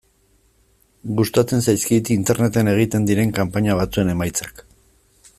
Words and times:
Gustatzen 1.19 1.61
zaizkit 1.67 2.09
Interneten 2.15 2.71
egiten 2.73 3.05
diren 3.11 3.35
kanpaina 3.41 3.77
batzuen 3.81 4.13
emaitzak. 4.15 4.65